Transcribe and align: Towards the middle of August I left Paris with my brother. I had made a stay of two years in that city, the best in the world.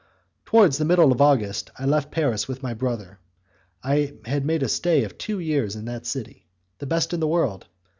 Towards 0.45 0.79
the 0.79 0.85
middle 0.85 1.11
of 1.11 1.21
August 1.21 1.69
I 1.77 1.85
left 1.85 2.09
Paris 2.09 2.47
with 2.47 2.63
my 2.63 2.73
brother. 2.73 3.19
I 3.83 4.15
had 4.25 4.47
made 4.47 4.63
a 4.63 4.67
stay 4.67 5.03
of 5.03 5.15
two 5.15 5.37
years 5.37 5.75
in 5.75 5.85
that 5.85 6.07
city, 6.07 6.47
the 6.79 6.87
best 6.87 7.13
in 7.13 7.19
the 7.19 7.27
world. 7.27 7.67